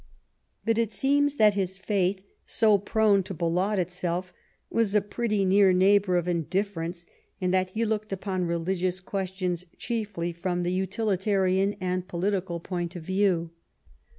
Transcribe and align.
201 0.65 0.65
Bismarck 0.65 0.65
But 0.65 0.81
it 0.81 0.97
seems 0.97 1.35
that 1.35 1.53
this 1.53 1.77
faith, 1.77 2.23
so 2.43 2.79
prone 2.79 3.21
to 3.21 3.35
belaud 3.35 3.77
itself, 3.77 4.33
was 4.71 4.95
a 4.95 4.99
pretty 4.99 5.45
near 5.45 5.73
neighbour 5.73 6.17
of 6.17 6.27
indifference, 6.27 7.05
and 7.39 7.53
that 7.53 7.69
he 7.69 7.85
looked 7.85 8.11
upon 8.11 8.45
religious 8.45 8.99
questions 8.99 9.67
chiefly 9.77 10.33
from 10.33 10.63
the 10.63 10.73
utilitarian 10.73 11.75
and 11.79 12.07
political 12.07 12.59
point 12.59 12.95
of 12.95 13.03
view. 13.03 13.51